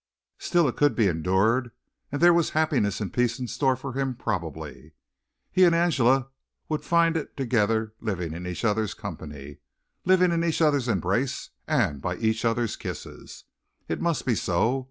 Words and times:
Still 0.39 0.67
it 0.67 0.77
could 0.77 0.95
be 0.95 1.07
endured 1.07 1.69
and 2.11 2.19
there 2.19 2.33
was 2.33 2.49
happiness 2.57 3.01
and 3.01 3.13
peace 3.13 3.37
in 3.37 3.47
store 3.47 3.75
for 3.75 3.93
him 3.93 4.15
probably. 4.15 4.93
He 5.51 5.63
and 5.63 5.75
Angela 5.75 6.29
would 6.69 6.83
find 6.83 7.15
it 7.15 7.37
together 7.37 7.93
living 7.99 8.33
in 8.33 8.47
each 8.47 8.65
other's 8.65 8.95
company, 8.95 9.57
living 10.03 10.31
in 10.31 10.43
each 10.43 10.59
other's 10.59 10.87
embrace 10.87 11.51
and 11.67 12.01
by 12.01 12.15
each 12.17 12.43
other's 12.45 12.75
kisses. 12.75 13.43
It 13.87 14.01
must 14.01 14.25
be 14.25 14.33
so. 14.33 14.79